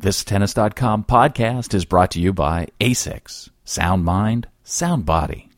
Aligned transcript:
This 0.00 0.22
Tennis.com 0.22 1.06
podcast 1.06 1.74
is 1.74 1.84
brought 1.84 2.12
to 2.12 2.20
you 2.20 2.32
by 2.32 2.68
ASICS. 2.78 3.50
Sound 3.64 4.04
mind, 4.04 4.46
sound 4.62 5.04
body. 5.04 5.48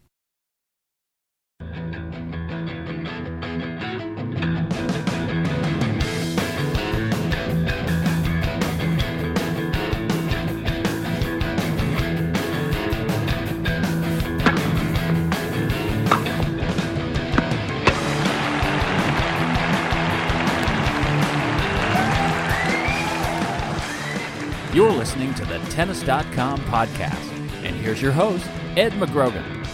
Listening 25.31 25.59
to 25.59 25.65
the 25.65 25.71
Tennis.com 25.71 26.61
podcast. 26.61 27.31
And 27.65 27.77
here's 27.77 28.01
your 28.01 28.13
host, 28.13 28.47
Ed 28.77 28.93
McGrogan. 28.93 29.67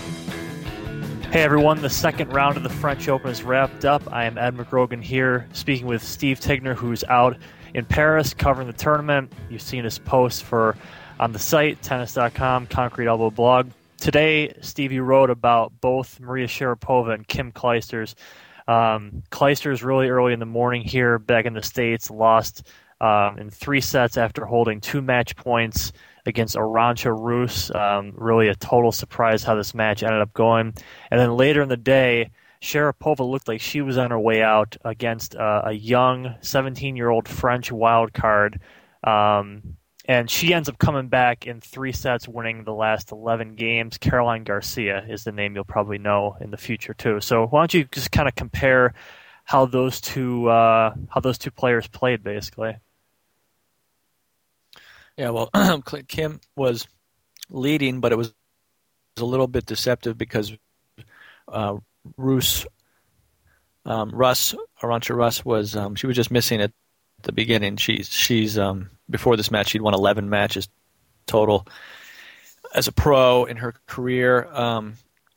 Hey 1.30 1.42
everyone, 1.42 1.80
the 1.82 1.90
second 1.90 2.32
round 2.32 2.56
of 2.56 2.62
the 2.62 2.68
French 2.68 3.08
Open 3.08 3.30
is 3.30 3.42
wrapped 3.42 3.84
up. 3.84 4.02
I 4.12 4.24
am 4.24 4.38
Ed 4.38 4.56
McGrogan 4.56 5.02
here, 5.02 5.46
speaking 5.52 5.86
with 5.86 6.02
Steve 6.02 6.40
Tignor, 6.40 6.74
who's 6.74 7.04
out 7.04 7.36
in 7.74 7.84
Paris 7.84 8.32
covering 8.34 8.66
the 8.66 8.72
tournament. 8.72 9.32
You've 9.50 9.62
seen 9.62 9.84
his 9.84 9.98
posts 9.98 10.40
for 10.40 10.76
on 11.18 11.32
the 11.32 11.38
site, 11.38 11.82
tennis.com, 11.82 12.66
Concrete 12.66 13.06
Elbow 13.06 13.30
blog. 13.30 13.70
Today, 13.98 14.54
Stevie 14.60 15.00
wrote 15.00 15.30
about 15.30 15.72
both 15.80 16.20
Maria 16.20 16.46
Sharapova 16.46 17.14
and 17.14 17.26
Kim 17.26 17.52
Clijsters. 17.52 18.14
Um, 18.68 19.22
Clijsters 19.30 19.82
really 19.82 20.08
early 20.08 20.32
in 20.32 20.40
the 20.40 20.46
morning 20.46 20.82
here, 20.82 21.18
back 21.18 21.46
in 21.46 21.54
the 21.54 21.62
States, 21.62 22.10
lost 22.10 22.68
um, 23.00 23.38
in 23.38 23.50
three 23.50 23.80
sets 23.80 24.16
after 24.16 24.44
holding 24.44 24.80
two 24.80 25.02
match 25.02 25.36
points 25.36 25.92
against 26.24 26.56
Arantxa 26.56 27.14
Rus. 27.16 27.74
Um, 27.74 28.12
really 28.14 28.48
a 28.48 28.54
total 28.54 28.92
surprise 28.92 29.42
how 29.42 29.54
this 29.54 29.74
match 29.74 30.02
ended 30.02 30.20
up 30.20 30.32
going. 30.32 30.74
And 31.10 31.20
then 31.20 31.36
later 31.36 31.62
in 31.62 31.68
the 31.68 31.76
day, 31.76 32.30
Sharapova 32.62 33.28
looked 33.28 33.48
like 33.48 33.60
she 33.60 33.80
was 33.80 33.98
on 33.98 34.10
her 34.10 34.18
way 34.18 34.42
out 34.42 34.76
against 34.84 35.36
uh, 35.36 35.62
a 35.66 35.72
young 35.72 36.34
17 36.40 36.96
year 36.96 37.10
old 37.10 37.28
French 37.28 37.70
wild 37.70 38.12
card. 38.12 38.60
Um, 39.04 39.76
and 40.08 40.30
she 40.30 40.54
ends 40.54 40.68
up 40.68 40.78
coming 40.78 41.08
back 41.08 41.46
in 41.46 41.60
three 41.60 41.92
sets, 41.92 42.28
winning 42.28 42.64
the 42.64 42.72
last 42.72 43.10
11 43.10 43.56
games. 43.56 43.98
Caroline 43.98 44.44
Garcia 44.44 45.04
is 45.08 45.24
the 45.24 45.32
name 45.32 45.54
you'll 45.54 45.64
probably 45.64 45.98
know 45.98 46.36
in 46.40 46.50
the 46.50 46.56
future, 46.56 46.94
too. 46.94 47.20
So 47.20 47.46
why 47.46 47.60
don't 47.60 47.74
you 47.74 47.84
just 47.90 48.12
kind 48.12 48.28
of 48.28 48.36
compare 48.36 48.94
how 49.44 49.66
those 49.66 50.00
two 50.00 50.48
uh, 50.48 50.94
how 51.08 51.20
those 51.20 51.38
two 51.38 51.50
players 51.50 51.88
played, 51.88 52.22
basically? 52.22 52.76
Yeah, 55.16 55.30
well, 55.30 55.50
Kim 56.08 56.40
was 56.56 56.86
leading, 57.48 58.00
but 58.00 58.12
it 58.12 58.16
was 58.16 58.34
a 59.16 59.24
little 59.24 59.46
bit 59.46 59.64
deceptive 59.64 60.18
because 60.18 60.52
uh, 61.48 61.76
Rus, 62.16 62.66
um, 63.86 64.10
Russ, 64.10 64.54
Arantxa 64.82 65.16
Rus 65.16 65.44
was 65.44 65.74
um, 65.74 65.94
she 65.94 66.06
was 66.06 66.16
just 66.16 66.30
missing 66.30 66.60
at 66.60 66.72
the 67.22 67.32
beginning. 67.32 67.76
She's 67.76 68.12
she's 68.12 68.58
um, 68.58 68.90
before 69.08 69.36
this 69.36 69.50
match 69.50 69.70
she'd 69.70 69.80
won 69.82 69.94
11 69.94 70.28
matches 70.28 70.68
total 71.26 71.66
as 72.74 72.88
a 72.88 72.92
pro 72.92 73.44
in 73.44 73.56
her 73.56 73.74
career, 73.86 74.46
um, 74.52 74.94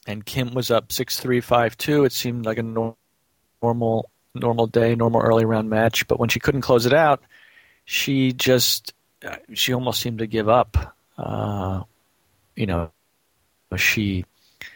and 0.08 0.26
Kim 0.26 0.54
was 0.54 0.72
up 0.72 0.92
six 0.92 1.20
three 1.20 1.42
five 1.42 1.78
two. 1.78 2.04
It 2.04 2.12
seemed 2.12 2.46
like 2.46 2.58
a 2.58 2.64
normal 2.64 4.10
normal 4.36 4.68
day, 4.68 4.96
normal 4.96 5.22
early 5.22 5.46
round 5.46 5.70
match, 5.70 6.08
but 6.08 6.20
when 6.20 6.30
she 6.30 6.40
couldn't 6.40 6.62
close 6.62 6.86
it 6.86 6.94
out, 6.94 7.22
she 7.86 8.34
just 8.34 8.94
she 9.54 9.74
almost 9.74 10.02
seemed 10.02 10.20
to 10.20 10.28
give 10.28 10.50
up. 10.50 10.96
Uh, 11.18 11.84
you 12.56 12.66
know, 12.66 12.92
she 13.76 14.26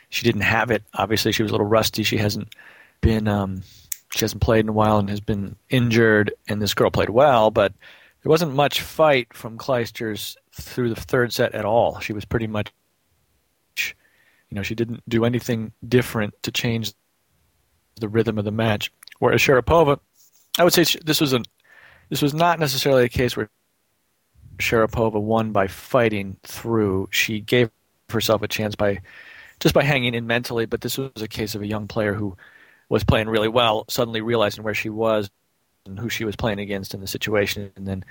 she 0.10 0.24
didn't 0.24 0.42
have 0.42 0.72
it. 0.72 0.84
Obviously, 0.94 1.32
she 1.32 1.44
was 1.44 1.52
a 1.52 1.54
little 1.54 1.68
rusty. 1.68 2.04
She 2.04 2.18
hasn't 2.18 2.54
been 3.02 3.28
um, 3.28 3.64
she 4.12 4.22
hasn't 4.22 4.42
played 4.42 4.62
in 4.62 4.70
a 4.70 4.74
while 4.74 5.00
and 5.00 5.10
has 5.10 5.20
been 5.20 5.56
injured. 5.70 6.34
And 6.48 6.62
this 6.62 6.74
girl 6.74 6.92
played 6.92 7.10
well, 7.10 7.52
but 7.52 7.74
there 8.22 8.30
wasn't 8.30 8.54
much 8.54 8.82
fight 8.82 9.34
from 9.34 9.58
Clijsters 9.58 10.36
through 10.54 10.90
the 10.90 11.02
third 11.02 11.34
set 11.34 11.54
at 11.54 11.66
all. 11.66 12.00
She 12.00 12.14
was 12.14 12.26
pretty 12.26 12.48
much, 12.48 12.72
you 13.78 14.56
know, 14.56 14.64
she 14.64 14.76
didn't 14.76 15.02
do 15.10 15.26
anything 15.26 15.72
different 15.88 16.34
to 16.44 16.52
change 16.52 16.94
the 18.00 18.08
rhythm 18.08 18.38
of 18.38 18.46
the 18.46 18.52
match. 18.52 18.92
Whereas 19.20 19.42
Sharapova, 19.42 20.00
I 20.60 20.64
would 20.64 20.74
say 20.74 20.86
this 21.04 21.22
was 21.22 21.34
a 21.34 21.42
this 22.10 22.22
was 22.22 22.34
not 22.34 22.60
necessarily 22.60 23.06
a 23.06 23.10
case 23.10 23.36
where 23.36 23.50
Sharapova 24.58 25.22
won 25.22 25.52
by 25.52 25.68
fighting 25.68 26.38
through. 26.44 27.10
She 27.12 27.40
gave 27.40 27.70
herself 28.10 28.42
a 28.42 28.48
chance 28.48 28.76
by 28.76 29.02
just 29.60 29.74
by 29.74 29.84
hanging 29.84 30.14
in 30.14 30.28
mentally, 30.28 30.66
but 30.66 30.82
this 30.82 30.98
was 30.98 31.12
a 31.22 31.28
case 31.28 31.56
of 31.56 31.62
a 31.62 31.68
young 31.68 31.88
player 31.88 32.14
who 32.14 32.36
was 32.90 33.04
playing 33.04 33.30
really 33.30 33.48
well, 33.48 33.86
suddenly 33.90 34.22
realizing 34.22 34.64
where 34.64 34.74
she 34.74 34.90
was 34.90 35.30
and 35.86 36.00
who 36.00 36.10
she 36.10 36.26
was 36.26 36.36
playing 36.36 36.60
against 36.60 36.94
in 36.94 37.02
the 37.02 37.08
situation, 37.08 37.72
and 37.76 37.88
then 37.88 38.06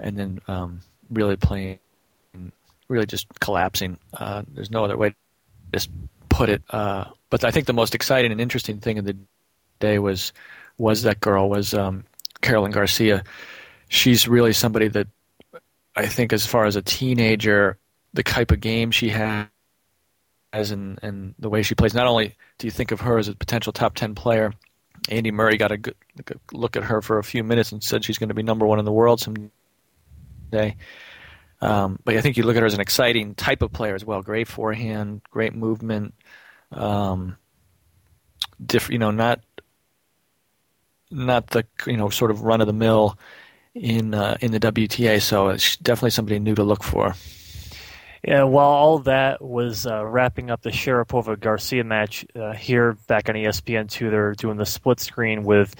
and 0.00 0.16
then 0.16 0.40
um, 0.48 0.80
really 1.10 1.36
playing, 1.36 1.78
really 2.88 3.06
just 3.06 3.26
collapsing. 3.40 3.98
Uh, 4.14 4.42
there's 4.54 4.70
no 4.70 4.84
other 4.84 4.96
way 4.96 5.10
to 5.10 5.16
just 5.72 5.90
put 6.28 6.48
it. 6.48 6.62
Uh, 6.70 7.04
but 7.30 7.44
I 7.44 7.50
think 7.50 7.66
the 7.66 7.72
most 7.72 7.94
exciting 7.94 8.32
and 8.32 8.40
interesting 8.40 8.78
thing 8.80 8.98
of 8.98 9.04
the 9.04 9.16
day 9.80 9.98
was 9.98 10.32
was 10.78 11.02
that 11.02 11.20
girl 11.20 11.48
was 11.50 11.74
um, 11.74 12.04
Caroline 12.40 12.70
Garcia. 12.70 13.24
She's 13.88 14.28
really 14.28 14.52
somebody 14.52 14.88
that 14.88 15.08
I 15.98 16.06
think 16.06 16.32
as 16.32 16.46
far 16.46 16.64
as 16.64 16.76
a 16.76 16.82
teenager, 16.82 17.76
the 18.14 18.22
type 18.22 18.52
of 18.52 18.60
game 18.60 18.92
she 18.92 19.08
has 19.08 19.48
and 20.52 20.98
and 21.02 21.34
the 21.40 21.48
way 21.48 21.62
she 21.64 21.74
plays. 21.74 21.92
Not 21.92 22.06
only 22.06 22.36
do 22.58 22.68
you 22.68 22.70
think 22.70 22.92
of 22.92 23.00
her 23.00 23.18
as 23.18 23.26
a 23.26 23.34
potential 23.34 23.72
top 23.72 23.96
ten 23.96 24.14
player, 24.14 24.52
Andy 25.08 25.32
Murray 25.32 25.56
got 25.56 25.72
a 25.72 25.76
good 25.76 25.96
look 26.52 26.76
at 26.76 26.84
her 26.84 27.02
for 27.02 27.18
a 27.18 27.24
few 27.24 27.42
minutes 27.42 27.72
and 27.72 27.82
said 27.82 28.04
she's 28.04 28.16
going 28.16 28.28
to 28.28 28.34
be 28.34 28.44
number 28.44 28.64
one 28.64 28.78
in 28.78 28.84
the 28.84 28.92
world 28.92 29.20
someday. 29.20 30.76
Um, 31.60 31.98
but 32.04 32.16
I 32.16 32.20
think 32.20 32.36
you 32.36 32.44
look 32.44 32.54
at 32.54 32.60
her 32.60 32.66
as 32.66 32.74
an 32.74 32.80
exciting 32.80 33.34
type 33.34 33.62
of 33.62 33.72
player 33.72 33.96
as 33.96 34.04
well. 34.04 34.22
Great 34.22 34.46
forehand, 34.46 35.22
great 35.32 35.52
movement. 35.52 36.14
Um, 36.70 37.36
diff, 38.64 38.88
you 38.88 38.98
know, 38.98 39.10
not 39.10 39.40
not 41.10 41.48
the 41.48 41.66
you 41.88 41.96
know 41.96 42.08
sort 42.08 42.30
of 42.30 42.42
run 42.42 42.60
of 42.60 42.68
the 42.68 42.72
mill 42.72 43.18
in 43.74 44.14
uh, 44.14 44.36
in 44.40 44.52
the 44.52 44.60
WTA. 44.60 45.20
So 45.20 45.48
it's 45.48 45.76
definitely 45.76 46.10
somebody 46.10 46.38
new 46.38 46.54
to 46.54 46.64
look 46.64 46.82
for. 46.82 47.14
Yeah, 48.26 48.42
while 48.42 48.68
all 48.68 48.98
that 49.00 49.40
was 49.40 49.86
uh, 49.86 50.04
wrapping 50.04 50.50
up 50.50 50.62
the 50.62 50.70
Sharapova 50.70 51.38
Garcia 51.38 51.84
match 51.84 52.26
uh, 52.34 52.52
here 52.52 52.94
back 53.06 53.28
on 53.28 53.36
ESPN2, 53.36 54.10
they're 54.10 54.34
doing 54.34 54.56
the 54.56 54.66
split 54.66 54.98
screen 54.98 55.44
with 55.44 55.76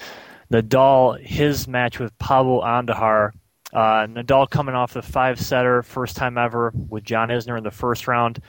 Nadal, 0.51 1.19
his 1.19 1.67
match 1.67 1.99
with 1.99 2.17
Pablo 2.17 2.61
Andujar. 2.61 3.31
Uh, 3.73 4.07
Nadal 4.07 4.49
coming 4.49 4.73
off 4.73 4.93
the 4.93 5.01
five 5.01 5.39
setter, 5.39 5.83
first 5.83 6.15
time 6.15 6.37
ever 6.37 6.71
with 6.87 7.03
John 7.03 7.27
Isner 7.29 7.57
in 7.57 7.63
the 7.63 7.71
first 7.71 8.07
round. 8.07 8.41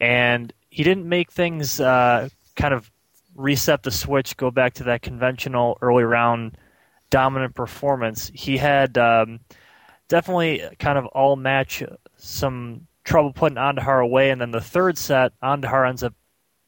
And 0.00 0.52
he 0.68 0.82
didn't 0.82 1.08
make 1.08 1.30
things 1.30 1.80
uh, 1.80 2.28
kind 2.56 2.74
of 2.74 2.90
reset 3.34 3.84
the 3.84 3.90
switch, 3.90 4.36
go 4.36 4.50
back 4.50 4.74
to 4.74 4.84
that 4.84 5.02
conventional 5.02 5.78
early 5.80 6.04
round 6.04 6.58
dominant 7.10 7.54
performance. 7.54 8.30
He 8.34 8.56
had 8.56 8.96
um, 8.98 9.40
definitely 10.08 10.62
kind 10.78 10.98
of 10.98 11.06
all 11.06 11.36
match 11.36 11.82
some 12.16 12.86
trouble 13.04 13.32
putting 13.32 13.58
Andujar 13.58 14.02
away, 14.02 14.30
and 14.30 14.40
then 14.40 14.50
the 14.50 14.60
third 14.60 14.98
set, 14.98 15.32
Andujar 15.40 15.88
ends 15.88 16.02
up 16.02 16.14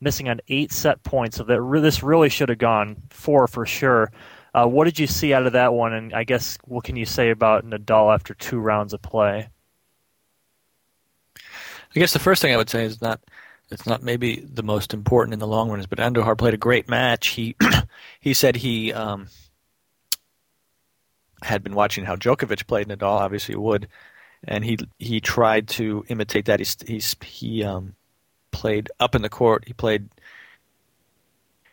missing 0.01 0.29
on 0.29 0.41
eight 0.49 0.73
set 0.73 1.03
points. 1.03 1.37
So 1.37 1.45
that 1.45 1.61
re- 1.61 1.81
this 1.81 2.03
really 2.03 2.29
should 2.29 2.49
have 2.49 2.59
gone 2.59 2.97
four 3.11 3.47
for 3.47 3.67
sure. 3.67 4.11
Uh, 4.55 4.67
what 4.67 4.85
did 4.85 4.99
you 4.99 5.07
see 5.07 5.35
out 5.35 5.47
of 5.47 5.53
that 5.53 5.75
one? 5.75 5.93
And 5.93 6.15
I 6.15 6.25
guess 6.25 6.59
what 6.65 6.85
can 6.85 6.97
you 6.97 7.05
say 7.05 7.31
about 7.31 7.65
Nadal 7.65 8.13
after 8.13 8.35
two 8.35 8.59
rounds 8.59 8.95
of 8.95 9.03
play? 9.03 9.49
I 11.37 11.99
guess 12.01 12.13
the 12.13 12.19
first 12.19 12.43
thing 12.43 12.53
I 12.53 12.57
would 12.57 12.71
say 12.71 12.85
is 12.85 13.01
not 13.01 13.21
it's 13.71 13.87
not 13.87 14.03
maybe 14.03 14.41
the 14.41 14.63
most 14.63 14.95
important 14.95 15.35
in 15.35 15.41
the 15.41 15.47
long 15.47 15.69
run, 15.69 15.81
is 15.81 15.87
but 15.87 15.99
Andujar 15.99 16.39
played 16.39 16.55
a 16.55 16.59
great 16.59 16.89
match. 16.89 17.29
He 17.29 17.57
he 18.21 18.35
said 18.35 18.57
he 18.57 18.93
um, 18.93 19.29
had 21.43 21.63
been 21.63 21.75
watching 21.75 22.05
how 22.05 22.17
Djokovic 22.17 22.67
played 22.67 22.89
Nadal, 22.89 23.21
obviously 23.21 23.55
would, 23.55 23.89
and 24.45 24.65
he 24.65 24.79
he 24.99 25.21
tried 25.21 25.69
to 25.69 26.05
imitate 26.09 26.47
that. 26.47 26.61
He 26.61 26.67
he's, 26.95 27.17
he 27.23 27.65
um, 27.65 27.95
played 28.51 28.91
up 29.01 29.15
in 29.15 29.23
the 29.23 29.29
court. 29.29 29.65
He 29.67 29.73
played. 29.73 30.09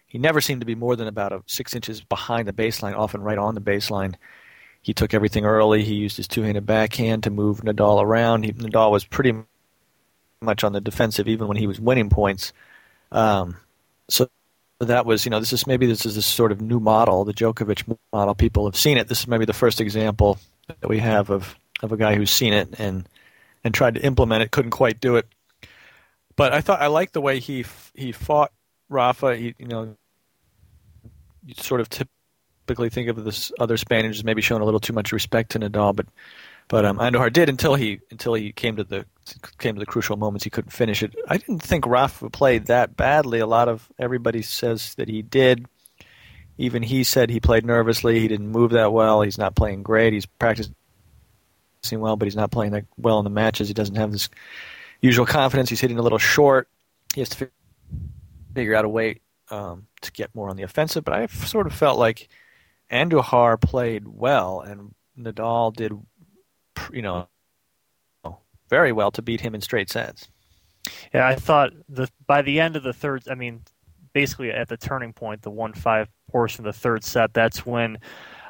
He 0.08 0.18
never 0.18 0.40
seemed 0.40 0.62
to 0.62 0.66
be 0.66 0.76
more 0.76 0.96
than 0.96 1.08
about 1.08 1.34
a 1.34 1.44
six 1.46 1.76
inches 1.76 2.02
behind 2.02 2.48
the 2.48 2.54
baseline, 2.54 2.96
often 2.96 3.22
right 3.22 3.38
on 3.38 3.56
the 3.56 3.62
baseline. 3.62 4.16
He 4.82 4.94
took 4.94 5.14
everything 5.14 5.46
early. 5.46 5.84
He 5.84 5.96
used 5.96 6.16
his 6.16 6.28
two-handed 6.28 6.66
backhand 6.66 7.24
to 7.24 7.32
move 7.32 7.62
Nadal 7.62 8.02
around. 8.04 8.44
He, 8.44 8.54
Nadal 8.54 8.92
was 8.92 9.04
pretty 9.04 9.34
much 10.42 10.64
on 10.64 10.74
the 10.74 10.82
defensive, 10.82 11.28
even 11.28 11.48
when 11.48 11.58
he 11.58 11.68
was 11.68 11.80
winning 11.80 12.10
points. 12.10 12.54
Um, 13.12 13.58
so 14.08 14.30
that 14.80 15.06
was, 15.06 15.26
you 15.26 15.30
know, 15.30 15.40
this 15.40 15.54
is 15.54 15.66
maybe 15.68 15.86
this 15.86 16.06
is 16.06 16.16
this 16.16 16.26
sort 16.26 16.52
of 16.52 16.62
new 16.62 16.80
model, 16.80 17.24
the 17.24 17.34
Djokovic 17.34 17.98
model. 18.12 18.36
People 18.36 18.66
have 18.66 18.76
seen 18.76 18.98
it. 18.98 19.08
This 19.08 19.22
is 19.22 19.28
maybe 19.28 19.46
the 19.46 19.54
first 19.54 19.80
example 19.80 20.38
that 20.68 20.90
we 20.90 21.00
have 21.00 21.30
of 21.30 21.56
of 21.82 21.92
a 21.92 21.98
guy 21.98 22.16
who's 22.16 22.32
seen 22.32 22.54
it 22.54 22.70
and 22.78 23.08
and 23.64 23.74
tried 23.74 23.96
to 23.96 24.02
implement 24.02 24.44
it. 24.44 24.52
Couldn't 24.52 24.72
quite 24.72 25.00
do 25.00 25.16
it, 25.16 25.28
but 26.36 26.54
I 26.54 26.62
thought 26.62 26.82
I 26.82 26.88
liked 26.88 27.14
the 27.14 27.22
way 27.22 27.40
he 27.40 27.66
he 27.94 28.12
fought 28.12 28.52
Rafa. 28.90 29.36
He, 29.36 29.56
you 29.58 29.68
know, 29.68 29.96
you 31.46 31.54
sort 31.56 31.82
of 31.82 31.90
typically 31.90 32.90
think 32.90 33.08
of 33.08 33.24
this 33.24 33.52
other 33.60 33.78
Spaniards 33.78 34.20
as 34.20 34.24
maybe 34.24 34.42
showing 34.42 34.62
a 34.62 34.66
little 34.66 34.80
too 34.80 34.94
much 34.94 35.12
respect 35.14 35.52
to 35.52 35.60
Nadal, 35.60 35.96
but 35.96 36.08
but 36.68 36.84
um, 36.86 36.98
Andujar 36.98 37.32
did 37.32 37.48
until 37.48 37.76
he 37.76 38.02
until 38.12 38.34
he 38.34 38.52
came 38.52 38.76
to 38.76 38.84
the 38.84 39.06
came 39.58 39.76
to 39.76 39.80
the 39.80 39.86
crucial 39.86 40.18
moments. 40.18 40.44
He 40.44 40.50
couldn't 40.50 40.72
finish 40.72 41.04
it. 41.04 41.16
I 41.28 41.38
didn't 41.38 41.62
think 41.62 41.86
Rafa 41.86 42.30
played 42.30 42.68
that 42.68 42.96
badly. 42.96 43.40
A 43.40 43.48
lot 43.48 43.68
of 43.68 43.90
everybody 44.00 44.42
says 44.42 44.96
that 44.96 45.08
he 45.08 45.22
did. 45.22 45.66
Even 46.58 46.84
he 46.84 47.04
said 47.04 47.30
he 47.30 47.40
played 47.40 47.66
nervously. 47.66 48.20
He 48.20 48.28
didn't 48.28 48.50
move 48.50 48.72
that 48.72 48.94
well. 48.94 49.22
He's 49.22 49.38
not 49.38 49.56
playing 49.56 49.84
great. 49.84 50.14
He's 50.14 50.26
practicing 50.26 50.76
well, 51.92 52.16
but 52.16 52.26
he's 52.26 52.36
not 52.36 52.52
playing 52.52 52.72
that 52.72 52.86
well 52.98 53.20
in 53.20 53.26
the 53.26 53.30
matches. 53.30 53.68
He 53.68 53.74
doesn't 53.74 53.96
have 53.96 54.12
this 54.12 54.30
usual 55.02 55.26
confidence. 55.26 55.70
He's 55.70 55.82
hitting 55.82 56.00
a 56.00 56.02
little 56.02 56.18
short. 56.18 56.70
He 57.14 57.22
has 57.22 57.30
to 57.30 57.50
figure 58.54 58.76
out 58.76 58.86
a 58.86 58.90
way 58.90 59.20
um, 59.52 59.88
to 60.02 60.12
get 60.12 60.34
more 60.34 60.50
on 60.50 60.56
the 60.56 60.64
offensive. 60.64 61.04
But 61.04 61.14
I 61.14 61.26
sort 61.28 61.68
of 61.68 61.74
felt 61.74 62.00
like 62.00 62.30
Andujar 62.90 63.60
played 63.60 64.08
well, 64.08 64.62
and 64.62 64.96
Nadal 65.18 65.76
did 65.76 65.92
you 66.92 67.02
know, 67.02 67.28
very 68.76 68.92
well 68.92 69.10
to 69.10 69.22
beat 69.22 69.40
him 69.40 69.56
in 69.56 69.62
straight 69.62 69.90
sets. 69.90 70.28
Yeah, 71.14 71.26
I 71.26 71.36
thought 71.36 71.72
the 71.88 72.10
by 72.28 72.42
the 72.42 72.60
end 72.60 72.76
of 72.76 72.84
the 72.84 72.92
third, 72.92 73.24
I 73.32 73.36
mean, 73.36 73.62
basically 74.12 74.52
at 74.52 74.68
the 74.68 74.76
turning 74.76 75.14
point, 75.14 75.44
the 75.44 75.50
one 75.50 75.72
five 75.72 76.10
portion 76.30 76.66
of 76.66 76.74
the 76.74 76.78
third 76.78 77.06
set, 77.06 77.34
that's 77.34 77.66
when 77.66 78.00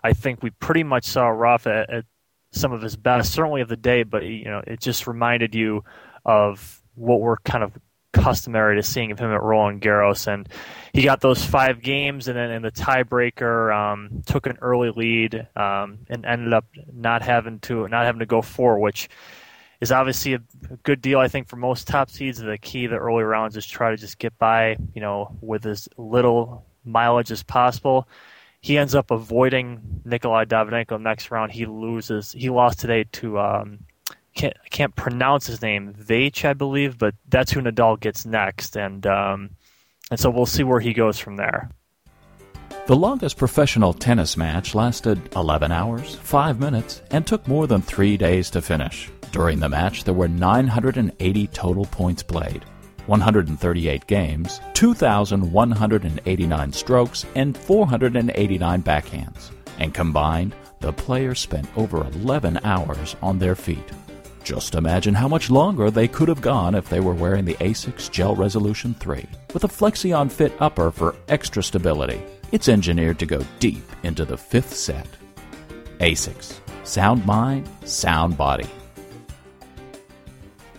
I 0.04 0.13
think 0.13 0.42
we 0.42 0.50
pretty 0.50 0.81
much 0.81 1.06
saw 1.06 1.27
Rafa 1.27 1.69
at, 1.69 1.89
at 1.98 2.06
some 2.51 2.72
of 2.72 2.81
his 2.81 2.95
best, 2.95 3.33
certainly 3.33 3.62
of 3.62 3.68
the 3.68 3.77
day. 3.77 4.01
But 4.01 4.24
you 4.24 4.45
know, 4.45 4.63
it 4.66 4.81
just 4.81 5.06
reminded 5.06 5.54
you 5.54 5.83
of 6.25 6.81
what 6.95 7.22
we're 7.22 7.38
kind 7.38 7.63
of 7.63 7.77
customary 8.12 8.77
to 8.77 8.83
seeing 8.83 9.12
of 9.12 9.19
him 9.19 9.31
at 9.31 9.44
Roland 9.44 9.81
Garros. 9.81 10.25
And 10.25 10.50
he 10.92 11.04
got 11.04 11.22
those 11.22 11.45
five 11.45 11.83
games, 11.83 12.27
and 12.27 12.36
then 12.36 12.50
in 12.50 12.63
the 12.63 12.72
tiebreaker, 12.72 13.72
um, 13.72 14.24
took 14.25 14.48
an 14.48 14.57
early 14.60 14.89
lead 14.89 15.48
um, 15.56 16.00
and 16.10 16.25
ended 16.25 16.51
up 16.51 16.66
not 16.92 17.22
having 17.22 17.60
to 17.60 17.88
not 17.89 18.06
having 18.06 18.22
to 18.22 18.25
go 18.25 18.42
four, 18.42 18.80
which 18.80 19.07
is 19.86 19.92
obviously 19.92 20.34
a 20.34 20.42
good 20.82 21.00
deal. 21.00 21.20
I 21.20 21.28
think 21.28 21.48
for 21.48 21.58
most 21.58 21.88
top 21.88 22.10
seeds, 22.10 22.40
the 22.40 22.58
key 22.58 22.88
the 22.88 22.96
early 22.98 23.24
rounds 23.24 23.56
is 23.56 23.68
try 23.68 23.92
to 23.92 23.98
just 23.98 24.18
get 24.18 24.36
by, 24.40 24.78
you 24.96 25.02
know, 25.02 25.38
with 25.42 25.68
as 25.68 25.88
little 25.96 26.66
mileage 26.84 27.32
as 27.32 27.44
possible. 27.44 28.08
He 28.62 28.80
ends 28.80 28.96
up 28.96 29.12
avoiding 29.12 30.02
Nikolai 30.04 30.46
Davydenko 30.46 31.00
next 31.00 31.30
round. 31.30 31.52
He 31.52 31.68
loses. 31.68 32.32
He 32.32 32.50
lost 32.50 32.80
today 32.80 33.06
to 33.12 33.38
um, 33.38 33.80
can't 34.34 34.58
can't 34.72 34.96
pronounce 34.96 35.46
his 35.46 35.62
name, 35.62 35.94
Veić, 35.94 36.44
I 36.46 36.54
believe, 36.54 36.98
but 36.98 37.14
that's 37.30 37.52
who 37.52 37.62
Nadal 37.62 38.00
gets 38.00 38.26
next, 38.26 38.76
and 38.76 39.06
um, 39.06 39.52
and 40.10 40.20
so 40.20 40.32
we'll 40.32 40.48
see 40.48 40.64
where 40.64 40.80
he 40.80 40.94
goes 40.94 41.20
from 41.20 41.36
there. 41.36 41.70
The 42.88 42.96
longest 42.96 43.38
professional 43.38 43.94
tennis 43.94 44.38
match 44.38 44.76
lasted 44.76 45.36
11 45.36 45.72
hours, 45.72 46.16
5 46.16 46.60
minutes, 46.60 47.02
and 47.10 47.26
took 47.26 47.48
more 47.48 47.66
than 47.66 47.82
three 47.82 48.16
days 48.16 48.50
to 48.52 48.62
finish. 48.62 49.10
During 49.32 49.60
the 49.60 49.70
match, 49.70 50.04
there 50.04 50.14
were 50.14 50.28
980 50.28 51.48
total 51.48 51.86
points 51.86 52.22
played, 52.22 52.64
138 53.08 54.08
games, 54.08 54.62
2,189 54.74 56.72
strokes, 56.72 57.26
and 57.36 57.58
489 57.58 58.84
backhands. 58.84 59.52
And 59.80 59.94
combined, 59.94 60.56
the 60.80 60.94
players 60.94 61.40
spent 61.40 61.68
over 61.76 62.06
11 62.06 62.60
hours 62.64 63.16
on 63.22 63.40
their 63.40 63.56
feet. 63.56 63.92
Just 64.44 64.76
imagine 64.76 65.16
how 65.16 65.28
much 65.28 65.50
longer 65.50 65.90
they 65.90 66.08
could 66.08 66.28
have 66.30 66.42
gone 66.42 66.76
if 66.76 66.88
they 66.88 67.00
were 67.00 67.16
wearing 67.16 67.46
the 67.46 67.56
ASICS 67.56 68.12
Gel 68.12 68.36
Resolution 68.36 68.94
3 68.94 69.26
with 69.56 69.64
a 69.64 69.68
Flexion 69.68 70.30
Fit 70.30 70.54
upper 70.60 70.92
for 70.92 71.16
extra 71.30 71.64
stability. 71.64 72.22
It's 72.56 72.69
engineered 72.69 73.19
to 73.19 73.25
go 73.25 73.46
deep 73.60 73.84
into 74.04 74.24
the 74.24 74.38
fifth 74.38 74.74
set. 74.74 75.10
ASICS. 76.00 76.62
Sound 76.86 77.25
mind, 77.25 77.68
sound 77.84 78.38
body. 78.38 78.69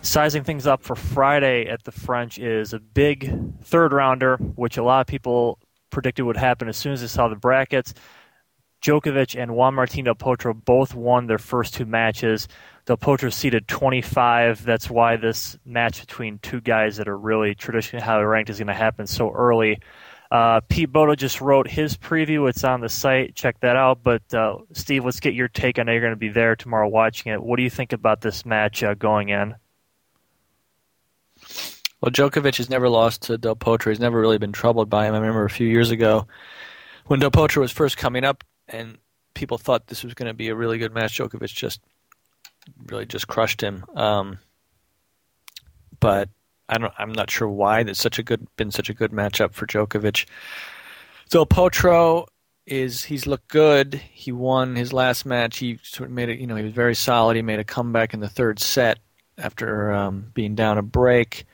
Sizing 0.01 0.43
things 0.43 0.65
up 0.65 0.81
for 0.81 0.95
Friday 0.95 1.67
at 1.67 1.83
the 1.83 1.91
French 1.91 2.39
is 2.39 2.73
a 2.73 2.79
big 2.79 3.31
third 3.61 3.93
rounder, 3.93 4.37
which 4.37 4.77
a 4.77 4.83
lot 4.83 5.01
of 5.01 5.05
people 5.05 5.59
predicted 5.91 6.25
would 6.25 6.35
happen 6.35 6.67
as 6.67 6.77
soon 6.77 6.93
as 6.93 7.01
they 7.01 7.07
saw 7.07 7.27
the 7.27 7.35
brackets. 7.35 7.93
Djokovic 8.81 9.39
and 9.39 9.53
Juan 9.53 9.75
Martín 9.75 10.05
del 10.05 10.15
Potro 10.15 10.55
both 10.55 10.95
won 10.95 11.27
their 11.27 11.37
first 11.37 11.75
two 11.75 11.85
matches. 11.85 12.47
Del 12.87 12.97
Potro 12.97 13.31
seeded 13.31 13.67
25. 13.67 14.65
That's 14.65 14.89
why 14.89 15.15
this 15.15 15.59
match 15.63 16.01
between 16.01 16.39
two 16.39 16.59
guys 16.59 16.97
that 16.97 17.07
are 17.07 17.19
really 17.19 17.53
traditionally 17.53 18.03
highly 18.03 18.23
ranked 18.23 18.49
is 18.49 18.57
going 18.57 18.65
to 18.65 18.73
happen 18.73 19.05
so 19.05 19.31
early. 19.31 19.79
Uh, 20.29 20.59
Pete 20.67 20.91
Bodo 20.91 21.15
just 21.15 21.39
wrote 21.41 21.69
his 21.69 21.95
preview. 21.97 22.49
It's 22.49 22.63
on 22.63 22.81
the 22.81 22.89
site. 22.89 23.35
Check 23.35 23.59
that 23.61 23.75
out. 23.75 23.99
But 24.03 24.33
uh, 24.33 24.57
Steve, 24.73 25.05
let's 25.05 25.19
get 25.19 25.33
your 25.33 25.47
take. 25.47 25.79
I 25.79 25.83
know 25.83 25.91
you're 25.91 26.01
going 26.01 26.11
to 26.11 26.17
be 26.17 26.29
there 26.29 26.55
tomorrow 26.55 26.87
watching 26.87 27.31
it. 27.31 27.41
What 27.41 27.57
do 27.57 27.63
you 27.63 27.69
think 27.69 27.93
about 27.93 28.21
this 28.21 28.45
match 28.45 28.83
uh, 28.83 28.93
going 28.93 29.29
in? 29.29 29.55
Well, 32.01 32.11
Djokovic 32.11 32.57
has 32.57 32.69
never 32.69 32.89
lost 32.89 33.23
to 33.23 33.37
Del 33.37 33.55
Potro. 33.55 33.89
He's 33.89 33.99
never 33.99 34.19
really 34.19 34.37
been 34.37 34.51
troubled 34.51 34.89
by 34.89 35.05
him. 35.05 35.15
I 35.15 35.19
remember 35.19 35.45
a 35.45 35.49
few 35.49 35.67
years 35.67 35.91
ago 35.91 36.27
when 37.07 37.19
Del 37.19 37.31
Potro 37.31 37.61
was 37.61 37.71
first 37.71 37.97
coming 37.97 38.23
up, 38.23 38.43
and 38.67 38.97
people 39.33 39.57
thought 39.57 39.87
this 39.87 40.03
was 40.03 40.13
going 40.13 40.27
to 40.27 40.33
be 40.33 40.49
a 40.49 40.55
really 40.55 40.77
good 40.77 40.93
match. 40.93 41.17
Djokovic 41.17 41.53
just 41.53 41.81
really 42.87 43.05
just 43.05 43.27
crushed 43.27 43.61
him. 43.61 43.85
Um, 43.95 44.39
but 45.99 46.29
I 46.69 46.77
don't. 46.77 46.93
I'm 46.97 47.13
not 47.13 47.31
sure 47.31 47.47
why 47.47 47.83
that's 47.83 47.99
such 47.99 48.19
a 48.19 48.23
good 48.23 48.47
been 48.57 48.71
such 48.71 48.89
a 48.89 48.93
good 48.93 49.11
matchup 49.11 49.53
for 49.53 49.65
Djokovic. 49.65 50.25
So 51.29 51.45
Potro 51.45 52.27
is 52.65 53.05
he's 53.05 53.25
looked 53.25 53.47
good. 53.47 53.95
He 53.95 54.31
won 54.31 54.75
his 54.75 54.91
last 54.91 55.25
match. 55.25 55.57
He 55.57 55.79
sort 55.83 56.09
of 56.09 56.15
made 56.15 56.29
it. 56.29 56.39
You 56.39 56.47
know, 56.47 56.55
he 56.55 56.63
was 56.63 56.73
very 56.73 56.95
solid. 56.95 57.35
He 57.35 57.41
made 57.41 57.59
a 57.59 57.63
comeback 57.63 58.13
in 58.13 58.19
the 58.19 58.29
third 58.29 58.59
set 58.59 58.99
after 59.37 59.93
um, 59.93 60.31
being 60.33 60.55
down 60.55 60.77
a 60.77 60.81
break. 60.81 61.45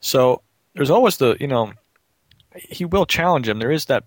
So 0.00 0.42
there's 0.74 0.90
always 0.90 1.18
the 1.18 1.36
you 1.38 1.46
know 1.48 1.72
he 2.54 2.84
will 2.84 3.06
challenge 3.06 3.48
him. 3.48 3.58
There 3.58 3.70
is 3.70 3.86
that 3.86 4.04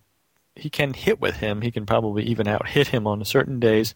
he 0.55 0.69
can 0.69 0.93
hit 0.93 1.19
with 1.19 1.37
him. 1.37 1.61
He 1.61 1.71
can 1.71 1.85
probably 1.85 2.23
even 2.23 2.47
out 2.47 2.67
hit 2.67 2.87
him 2.87 3.07
on 3.07 3.23
certain 3.25 3.59
days. 3.59 3.95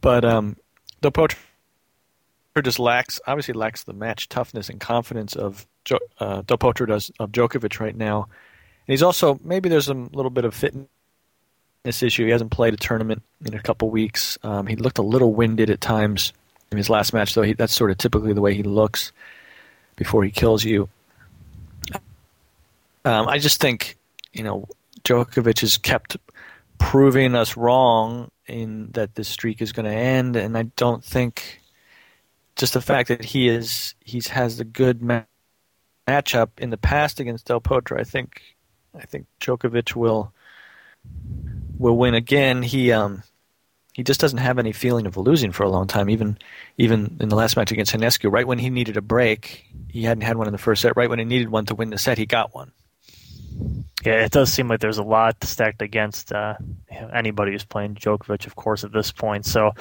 But 0.00 0.24
um, 0.24 0.56
the 1.00 1.10
Potro 1.10 1.36
just 2.62 2.78
lacks 2.78 3.20
obviously 3.26 3.54
lacks 3.54 3.84
the 3.84 3.92
match 3.92 4.28
toughness 4.28 4.68
and 4.68 4.80
confidence 4.80 5.34
of 5.34 5.66
jo- 5.84 5.98
uh, 6.20 6.42
Del 6.42 6.58
Potro 6.58 6.86
does 6.86 7.10
of 7.18 7.32
Djokovic 7.32 7.80
right 7.80 7.96
now. 7.96 8.22
And 8.86 8.92
he's 8.92 9.02
also 9.02 9.40
maybe 9.42 9.68
there's 9.68 9.88
a 9.88 9.94
little 9.94 10.30
bit 10.30 10.44
of 10.44 10.54
fitness 10.54 10.88
issue. 11.84 12.24
He 12.24 12.30
hasn't 12.30 12.50
played 12.50 12.74
a 12.74 12.78
tournament 12.78 13.22
in 13.44 13.54
a 13.54 13.62
couple 13.62 13.90
weeks. 13.90 14.38
Um, 14.42 14.66
he 14.66 14.76
looked 14.76 14.98
a 14.98 15.02
little 15.02 15.34
winded 15.34 15.70
at 15.70 15.80
times 15.80 16.32
in 16.70 16.78
his 16.78 16.90
last 16.90 17.12
match, 17.12 17.34
though. 17.34 17.42
He, 17.42 17.52
that's 17.54 17.74
sort 17.74 17.90
of 17.90 17.98
typically 17.98 18.32
the 18.32 18.40
way 18.40 18.54
he 18.54 18.62
looks 18.62 19.12
before 19.96 20.24
he 20.24 20.30
kills 20.30 20.64
you. 20.64 20.88
Um, 23.04 23.28
I 23.28 23.38
just 23.38 23.60
think 23.60 23.96
you 24.32 24.42
know 24.42 24.66
Djokovic 25.04 25.60
has 25.60 25.76
kept 25.76 26.16
proving 26.78 27.34
us 27.34 27.56
wrong 27.56 28.30
in 28.46 28.90
that 28.92 29.14
this 29.14 29.28
streak 29.28 29.60
is 29.60 29.72
going 29.72 29.86
to 29.86 29.94
end, 29.94 30.36
and 30.36 30.56
I 30.56 30.64
don't 30.76 31.04
think 31.04 31.60
just 32.56 32.74
the 32.74 32.80
fact 32.80 33.08
that 33.08 33.24
he 33.24 33.48
is 33.48 33.94
he's 34.00 34.28
has 34.28 34.58
the 34.58 34.64
good 34.64 35.02
ma- 35.02 35.22
matchup 36.06 36.50
in 36.58 36.70
the 36.70 36.76
past 36.76 37.20
against 37.20 37.46
Del 37.46 37.60
Potro. 37.60 37.98
I 37.98 38.04
think 38.04 38.40
I 38.94 39.04
think 39.04 39.26
Djokovic 39.40 39.94
will 39.96 40.32
will 41.78 41.96
win 41.96 42.14
again. 42.14 42.62
He 42.62 42.92
um 42.92 43.22
he 43.92 44.02
just 44.02 44.20
doesn't 44.20 44.38
have 44.38 44.58
any 44.58 44.72
feeling 44.72 45.06
of 45.06 45.16
losing 45.16 45.52
for 45.52 45.62
a 45.62 45.70
long 45.70 45.86
time. 45.86 46.10
Even 46.10 46.38
even 46.78 47.16
in 47.20 47.28
the 47.28 47.36
last 47.36 47.56
match 47.56 47.72
against 47.72 47.94
Hanescu, 47.94 48.30
right 48.30 48.46
when 48.46 48.58
he 48.58 48.70
needed 48.70 48.96
a 48.96 49.02
break, 49.02 49.66
he 49.88 50.02
hadn't 50.02 50.22
had 50.22 50.36
one 50.36 50.46
in 50.46 50.52
the 50.52 50.58
first 50.58 50.82
set. 50.82 50.96
Right 50.96 51.08
when 51.08 51.18
he 51.18 51.24
needed 51.24 51.48
one 51.48 51.66
to 51.66 51.74
win 51.74 51.90
the 51.90 51.98
set, 51.98 52.18
he 52.18 52.26
got 52.26 52.54
one. 52.54 52.72
Yeah, 54.04 54.24
it 54.24 54.32
does 54.32 54.52
seem 54.52 54.68
like 54.68 54.80
there's 54.80 54.98
a 54.98 55.02
lot 55.02 55.42
stacked 55.44 55.80
against 55.80 56.32
uh, 56.32 56.54
anybody 57.12 57.52
who's 57.52 57.64
playing 57.64 57.94
Djokovic, 57.94 58.46
of 58.46 58.54
course, 58.54 58.84
at 58.84 58.92
this 58.92 59.10
point. 59.12 59.46
So, 59.46 59.72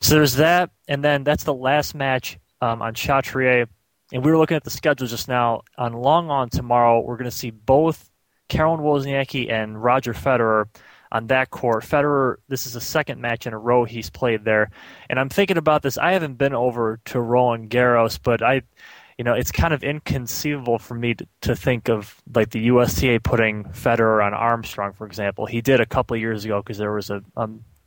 so 0.00 0.14
there's 0.14 0.36
that, 0.36 0.70
and 0.88 1.04
then 1.04 1.24
that's 1.24 1.44
the 1.44 1.54
last 1.54 1.94
match 1.94 2.38
um, 2.62 2.80
on 2.80 2.94
Chatrier. 2.94 3.66
And 4.12 4.24
we 4.24 4.30
were 4.30 4.38
looking 4.38 4.56
at 4.56 4.64
the 4.64 4.70
schedule 4.70 5.06
just 5.06 5.28
now. 5.28 5.62
On 5.76 5.92
Lenglen 5.92 6.50
tomorrow, 6.50 7.00
we're 7.00 7.16
going 7.16 7.30
to 7.30 7.36
see 7.36 7.50
both 7.50 8.10
Caroline 8.48 8.80
Wozniacki 8.80 9.50
and 9.50 9.82
Roger 9.82 10.14
Federer 10.14 10.66
on 11.12 11.26
that 11.28 11.50
court. 11.50 11.84
Federer, 11.84 12.36
this 12.48 12.66
is 12.66 12.72
the 12.72 12.80
second 12.80 13.20
match 13.20 13.46
in 13.46 13.52
a 13.52 13.58
row 13.58 13.84
he's 13.84 14.10
played 14.10 14.44
there. 14.44 14.70
And 15.08 15.18
I'm 15.18 15.28
thinking 15.28 15.58
about 15.58 15.82
this. 15.82 15.98
I 15.98 16.12
haven't 16.12 16.38
been 16.38 16.54
over 16.54 17.00
to 17.06 17.20
Roland 17.20 17.70
Garros, 17.70 18.18
but 18.22 18.42
I, 18.42 18.62
you 19.20 19.24
know, 19.24 19.34
it's 19.34 19.52
kind 19.52 19.74
of 19.74 19.84
inconceivable 19.84 20.78
for 20.78 20.94
me 20.94 21.12
to, 21.12 21.28
to 21.42 21.54
think 21.54 21.90
of 21.90 22.22
like 22.34 22.48
the 22.48 22.60
USTA 22.72 23.20
putting 23.22 23.64
Federer 23.64 24.24
on 24.24 24.32
Armstrong, 24.32 24.94
for 24.94 25.06
example. 25.06 25.44
He 25.44 25.60
did 25.60 25.78
a 25.78 25.84
couple 25.84 26.16
years 26.16 26.46
ago 26.46 26.62
because 26.62 26.78
there 26.78 26.90
was 26.90 27.10
a, 27.10 27.22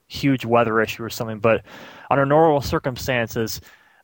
huge 0.06 0.46
weather 0.46 0.80
issue 0.80 1.04
or 1.04 1.10
something. 1.10 1.40
But 1.40 1.66
under 2.12 2.24
normal 2.24 2.62
circumstances, 2.62 3.62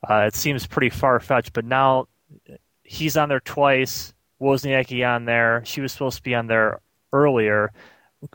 uh, 0.10 0.22
it 0.26 0.34
seems 0.34 0.66
pretty 0.66 0.90
far 0.90 1.20
fetched. 1.20 1.54
But 1.54 1.66
now 1.66 2.08
he's 2.84 3.16
on 3.16 3.30
there 3.30 3.42
twice. 3.42 4.12
Wozniacki 4.42 5.08
on 5.08 5.26
there. 5.26 5.62
She 5.66 5.82
was 5.82 5.92
supposed 5.92 6.18
to 6.18 6.24
be 6.24 6.34
on 6.34 6.48
there 6.48 6.82
earlier. 7.14 7.72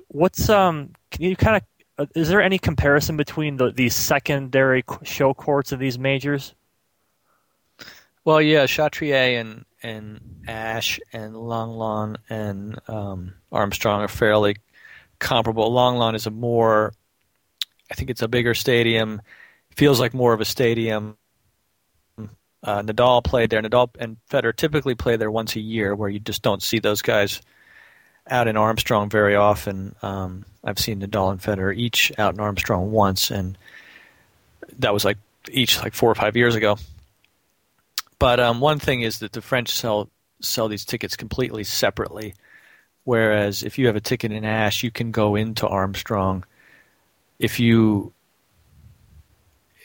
What's 0.06 0.48
um? 0.48 0.90
Can 1.10 1.24
you 1.24 1.34
kind 1.34 1.56
of? 1.56 1.62
Uh, 1.98 2.06
is 2.14 2.28
there 2.28 2.40
any 2.40 2.60
comparison 2.60 3.16
between 3.16 3.56
the, 3.56 3.72
these 3.72 3.96
secondary 3.96 4.84
show 5.02 5.34
courts 5.34 5.72
of 5.72 5.80
these 5.80 5.98
majors? 5.98 6.54
Well, 8.24 8.40
yeah, 8.40 8.64
Chatrier 8.64 9.40
and 9.40 9.64
and 9.82 10.20
Ashe 10.48 10.98
and 11.12 11.34
Lenglen 11.34 12.16
and 12.30 12.78
um, 12.88 13.34
Armstrong 13.52 14.00
are 14.00 14.08
fairly 14.08 14.56
comparable. 15.18 15.70
Lenglen 15.70 16.14
is 16.14 16.26
a 16.26 16.30
more, 16.30 16.94
I 17.90 17.94
think 17.94 18.08
it's 18.08 18.22
a 18.22 18.28
bigger 18.28 18.54
stadium. 18.54 19.20
Feels 19.76 20.00
like 20.00 20.14
more 20.14 20.32
of 20.32 20.40
a 20.40 20.46
stadium. 20.46 21.18
Uh, 22.18 22.80
Nadal 22.80 23.22
played 23.22 23.50
there. 23.50 23.60
Nadal 23.60 23.90
and 23.98 24.16
Federer 24.30 24.56
typically 24.56 24.94
play 24.94 25.16
there 25.16 25.30
once 25.30 25.54
a 25.54 25.60
year, 25.60 25.94
where 25.94 26.08
you 26.08 26.18
just 26.18 26.42
don't 26.42 26.62
see 26.62 26.78
those 26.78 27.02
guys 27.02 27.42
out 28.26 28.48
in 28.48 28.56
Armstrong 28.56 29.10
very 29.10 29.34
often. 29.36 29.94
Um, 30.00 30.46
I've 30.64 30.78
seen 30.78 31.00
Nadal 31.02 31.30
and 31.30 31.40
Federer 31.40 31.76
each 31.76 32.10
out 32.16 32.32
in 32.32 32.40
Armstrong 32.40 32.90
once, 32.90 33.30
and 33.30 33.58
that 34.78 34.94
was 34.94 35.04
like 35.04 35.18
each 35.50 35.78
like 35.82 35.92
four 35.92 36.10
or 36.10 36.14
five 36.14 36.36
years 36.38 36.54
ago. 36.54 36.78
But 38.18 38.40
um, 38.40 38.60
one 38.60 38.78
thing 38.78 39.02
is 39.02 39.18
that 39.18 39.32
the 39.32 39.42
French 39.42 39.70
sell 39.70 40.10
sell 40.40 40.68
these 40.68 40.84
tickets 40.84 41.16
completely 41.16 41.64
separately, 41.64 42.34
whereas 43.04 43.62
if 43.62 43.78
you 43.78 43.86
have 43.86 43.96
a 43.96 44.00
ticket 44.00 44.32
in 44.32 44.44
Ashe, 44.44 44.82
you 44.82 44.90
can 44.90 45.10
go 45.10 45.36
into 45.36 45.66
Armstrong. 45.66 46.44
If 47.38 47.58
you 47.58 48.12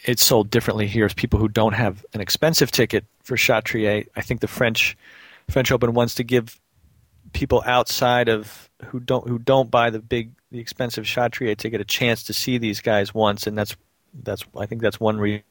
it's 0.06 0.24
sold 0.24 0.50
differently 0.50 0.88
here 0.88 1.06
as 1.06 1.14
people 1.14 1.40
who 1.40 1.48
don't 1.48 1.74
have 1.74 2.06
an 2.14 2.22
expensive 2.22 2.72
ticket 2.72 3.06
for 3.24 3.36
Chatrier. 3.36 4.08
I 4.16 4.22
think 4.22 4.42
the 4.42 4.48
French 4.48 4.98
French 5.50 5.72
Open 5.72 5.94
wants 5.94 6.16
to 6.16 6.24
give 6.24 6.60
people 7.34 7.62
outside 7.66 8.30
of 8.30 8.70
who 8.86 9.00
don't 9.00 9.28
who 9.28 9.40
don't 9.40 9.70
buy 9.70 9.90
the 9.90 10.00
big 10.00 10.32
the 10.52 10.60
expensive 10.60 11.06
Chatrier 11.06 11.56
ticket 11.56 11.82
a 11.82 11.86
chance 11.86 12.24
to 12.24 12.34
see 12.34 12.58
these 12.58 12.82
guys 12.82 13.14
once, 13.14 13.46
and 13.46 13.58
that's 13.58 13.76
that's 14.24 14.46
I 14.58 14.66
think 14.66 14.82
that's 14.82 15.00
one 15.00 15.20
reason 15.20 15.44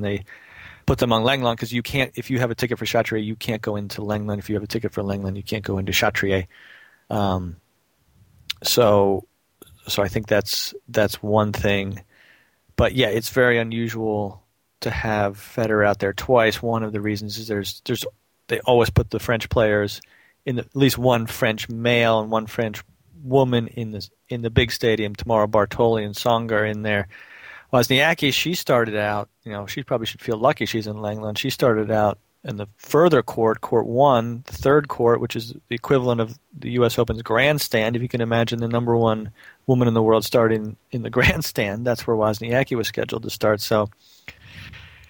they 0.00 0.24
put 0.86 0.98
them 0.98 1.12
on 1.12 1.22
Lenglen 1.22 1.54
because 1.54 1.72
you 1.72 1.82
can't 1.82 2.12
if 2.14 2.30
you 2.30 2.38
have 2.38 2.50
a 2.50 2.54
ticket 2.54 2.78
for 2.78 2.84
Chatrier 2.84 3.24
you 3.24 3.36
can't 3.36 3.62
go 3.62 3.76
into 3.76 4.00
Lenglen 4.00 4.38
if 4.38 4.48
you 4.48 4.56
have 4.56 4.62
a 4.62 4.68
ticket 4.68 4.92
for 4.92 5.02
Lenglen 5.02 5.36
you 5.36 5.42
can't 5.42 5.64
go 5.64 5.78
into 5.78 5.92
Chatrier. 5.92 6.46
Um, 7.10 7.56
so 8.62 9.26
so 9.86 10.02
I 10.02 10.08
think 10.08 10.26
that's 10.26 10.74
that's 10.88 11.22
one 11.22 11.52
thing, 11.52 12.02
but 12.76 12.94
yeah, 12.94 13.08
it's 13.08 13.30
very 13.30 13.58
unusual 13.58 14.42
to 14.80 14.90
have 14.90 15.38
Federer 15.38 15.86
out 15.86 15.98
there 15.98 16.12
twice. 16.12 16.62
One 16.62 16.82
of 16.82 16.92
the 16.92 17.00
reasons 17.00 17.38
is 17.38 17.48
there's 17.48 17.82
there's 17.84 18.04
they 18.48 18.60
always 18.60 18.90
put 18.90 19.10
the 19.10 19.18
French 19.18 19.48
players 19.48 20.00
in 20.44 20.56
the, 20.56 20.62
at 20.62 20.76
least 20.76 20.98
one 20.98 21.26
French 21.26 21.68
male 21.68 22.20
and 22.20 22.30
one 22.30 22.46
French 22.46 22.82
woman 23.22 23.68
in 23.68 23.90
the 23.90 24.08
in 24.28 24.42
the 24.42 24.50
big 24.50 24.70
stadium 24.70 25.14
tomorrow. 25.14 25.46
Bartoli 25.46 26.04
and 26.04 26.14
Tsonga 26.14 26.70
in 26.70 26.82
there. 26.82 27.08
Wozniacki, 27.74 28.32
she 28.32 28.54
started 28.54 28.94
out. 28.94 29.28
You 29.42 29.50
know, 29.50 29.66
she 29.66 29.82
probably 29.82 30.06
should 30.06 30.20
feel 30.22 30.36
lucky 30.36 30.64
she's 30.64 30.86
in 30.86 30.94
Lenglen. 30.94 31.36
She 31.36 31.50
started 31.50 31.90
out 31.90 32.18
in 32.44 32.56
the 32.56 32.68
further 32.76 33.20
court, 33.20 33.62
court 33.62 33.86
one, 33.86 34.44
the 34.46 34.52
third 34.52 34.86
court, 34.86 35.20
which 35.20 35.34
is 35.34 35.54
the 35.68 35.74
equivalent 35.74 36.20
of 36.20 36.38
the 36.56 36.70
U.S. 36.72 37.00
Open's 37.00 37.22
grandstand. 37.22 37.96
If 37.96 38.02
you 38.02 38.08
can 38.08 38.20
imagine 38.20 38.60
the 38.60 38.68
number 38.68 38.96
one 38.96 39.32
woman 39.66 39.88
in 39.88 39.94
the 39.94 40.02
world 40.04 40.24
starting 40.24 40.76
in 40.92 41.02
the 41.02 41.10
grandstand, 41.18 41.84
that's 41.84 42.06
where 42.06 42.16
Wozniacki 42.16 42.76
was 42.76 42.86
scheduled 42.86 43.24
to 43.24 43.30
start. 43.30 43.60
So 43.60 43.90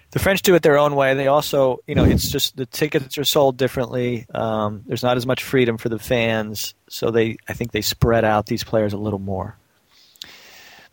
the 0.09 0.19
French 0.19 0.41
do 0.41 0.55
it 0.55 0.63
their 0.63 0.79
own 0.79 0.95
way. 0.95 1.13
They 1.13 1.27
also, 1.27 1.83
you 1.85 1.93
know, 1.93 2.03
it's 2.03 2.31
just 2.31 2.57
the 2.57 2.65
tickets 2.65 3.19
are 3.19 3.25
sold 3.25 3.57
differently. 3.57 4.25
Um, 4.33 4.81
there's 4.87 5.03
not 5.03 5.17
as 5.17 5.27
much 5.27 5.43
freedom 5.43 5.77
for 5.77 5.89
the 5.89 5.99
fans, 5.99 6.73
so 6.89 7.11
they, 7.11 7.37
I 7.47 7.53
think, 7.53 7.73
they 7.73 7.81
spread 7.81 8.25
out 8.25 8.47
these 8.47 8.63
players 8.63 8.93
a 8.93 8.97
little 8.97 9.19
more. 9.19 9.55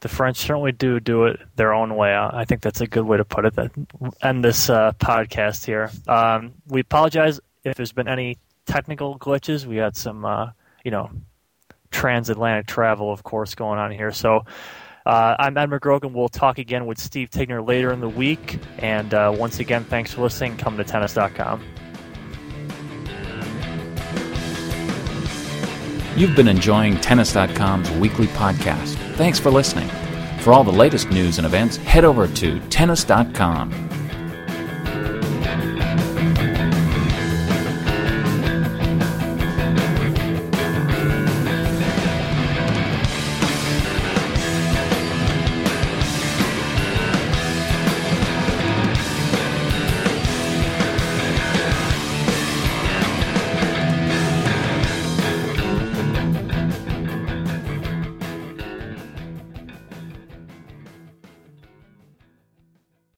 The 0.02 0.08
French 0.08 0.36
certainly 0.36 0.72
do 0.72 0.98
do 1.00 1.24
it 1.24 1.40
their 1.54 1.72
own 1.72 1.94
way. 1.94 2.14
I 2.14 2.44
think 2.44 2.60
that's 2.60 2.80
a 2.80 2.86
good 2.88 3.04
way 3.04 3.16
to 3.16 3.24
put 3.24 3.44
it. 3.44 3.54
That 3.54 3.70
end 4.20 4.44
this 4.44 4.68
uh, 4.68 4.92
podcast 4.98 5.64
here. 5.64 5.90
Um, 6.08 6.54
we 6.66 6.80
apologize 6.80 7.40
if 7.64 7.76
there's 7.76 7.92
been 7.92 8.08
any 8.08 8.36
technical 8.66 9.16
glitches. 9.18 9.64
We 9.64 9.76
had 9.76 9.96
some, 9.96 10.24
uh, 10.24 10.50
you 10.84 10.90
know, 10.90 11.10
transatlantic 11.92 12.66
travel, 12.66 13.12
of 13.12 13.22
course, 13.22 13.54
going 13.54 13.78
on 13.78 13.92
here. 13.92 14.10
So 14.10 14.44
uh, 15.06 15.36
I'm 15.38 15.56
Ed 15.56 15.70
McGrogan. 15.70 16.12
We'll 16.12 16.28
talk 16.28 16.58
again 16.58 16.86
with 16.86 16.98
Steve 16.98 17.30
Tignor 17.30 17.66
later 17.66 17.92
in 17.92 18.00
the 18.00 18.08
week. 18.08 18.58
And 18.78 19.14
uh, 19.14 19.32
once 19.36 19.60
again, 19.60 19.84
thanks 19.84 20.12
for 20.12 20.22
listening. 20.22 20.56
Come 20.56 20.76
to 20.78 20.84
tennis.com. 20.84 21.62
You've 26.22 26.36
been 26.36 26.46
enjoying 26.46 26.98
Tennis.com's 26.98 27.90
weekly 27.90 28.28
podcast. 28.28 28.94
Thanks 29.16 29.40
for 29.40 29.50
listening. 29.50 29.88
For 30.38 30.52
all 30.52 30.62
the 30.62 30.70
latest 30.70 31.10
news 31.10 31.38
and 31.38 31.44
events, 31.44 31.78
head 31.78 32.04
over 32.04 32.28
to 32.28 32.60
Tennis.com. 32.68 33.91